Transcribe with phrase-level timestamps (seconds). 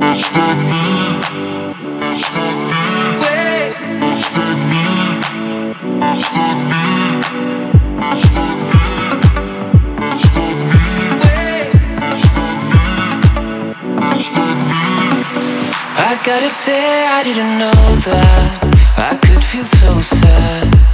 [0.00, 0.06] I
[16.24, 17.72] gotta say I didn't know
[18.06, 20.93] that I could feel so sad.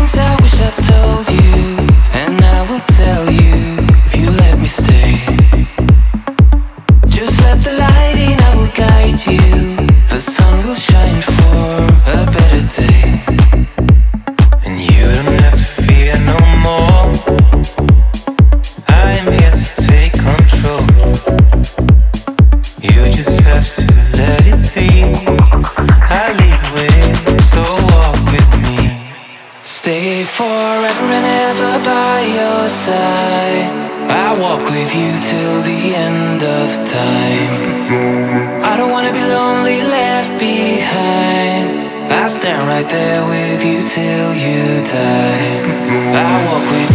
[0.00, 0.39] things out
[30.40, 33.68] forever and ever by your side.
[34.24, 37.56] I walk with you till the end of time.
[38.70, 41.66] I don't wanna be lonely, left behind.
[42.22, 44.62] I stand right there with you till you
[44.98, 45.52] die.
[46.28, 46.89] I walk with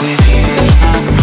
[0.00, 1.19] with you.